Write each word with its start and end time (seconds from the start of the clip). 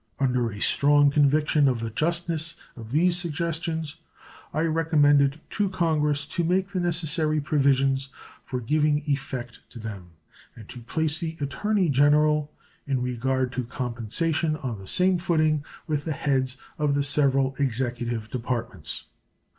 Under 0.19 0.49
a 0.49 0.59
strong 0.59 1.11
conviction 1.11 1.67
of 1.67 1.79
the 1.79 1.91
justness 1.91 2.55
of 2.75 2.91
these 2.91 3.17
suggestions, 3.17 3.97
I 4.51 4.61
recommend 4.63 5.21
it 5.21 5.37
to 5.51 5.69
Congress 5.69 6.25
to 6.25 6.43
make 6.43 6.69
the 6.69 6.79
necessary 6.79 7.39
provisions 7.39 8.09
for 8.43 8.59
giving 8.59 9.03
effect 9.05 9.59
to 9.69 9.77
them, 9.77 10.09
and 10.55 10.67
to 10.69 10.81
place 10.81 11.19
the 11.19 11.37
Attorney 11.39 11.87
General 11.89 12.51
in 12.87 12.99
regard 13.03 13.51
to 13.51 13.63
compensation 13.63 14.55
on 14.55 14.79
the 14.79 14.87
same 14.87 15.19
footing 15.19 15.63
with 15.85 16.03
the 16.05 16.13
heads 16.13 16.57
of 16.79 16.95
the 16.95 17.03
several 17.03 17.55
Executive 17.59 18.27
Departments. 18.31 19.03